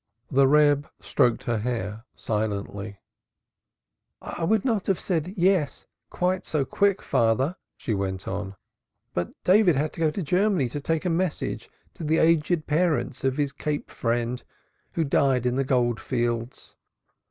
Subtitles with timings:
[0.31, 2.97] The Reb stroked her hair silently.
[4.19, 5.67] "I would not have said 'Yea'
[6.41, 8.55] so quick, father," she went on,
[9.13, 13.23] "but David had to go to Germany to take a message to the aged parents
[13.23, 14.37] of his Cape chum,
[14.93, 16.73] who died in the gold fields.